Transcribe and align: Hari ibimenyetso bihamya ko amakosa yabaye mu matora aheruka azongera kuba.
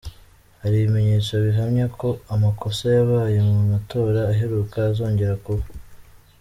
Hari 0.61 0.75
ibimenyetso 0.77 1.31
bihamya 1.45 1.85
ko 1.99 2.09
amakosa 2.33 2.83
yabaye 2.97 3.37
mu 3.49 3.57
matora 3.71 4.19
aheruka 4.33 4.77
azongera 4.91 5.35
kuba. 5.45 5.65